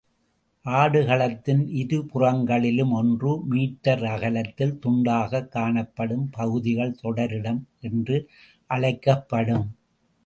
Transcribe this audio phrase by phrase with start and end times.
[0.65, 8.17] ஆடுகளத்தின் இருபுறங்களிலும் ஒன்று மீட்டர் அகலத்தில் துண்டாகக் காணப்படும் பகுதிகள் தொடரிடம் என்று
[8.69, 9.67] அழைக்கப்படும்.